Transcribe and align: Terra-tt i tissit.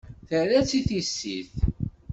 Terra-tt 0.27 0.71
i 0.79 0.81
tissit. 0.87 1.51